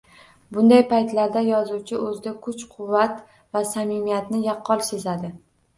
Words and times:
Bunday 0.55 0.79
paytlarda 0.93 1.43
yozuvchi 1.49 1.99
oʻzida 2.07 2.33
kuch-quvvat 2.47 3.23
va 3.59 3.65
samimiyatni 3.77 4.45
yaqqol 4.51 4.89
sezadi 4.93 5.37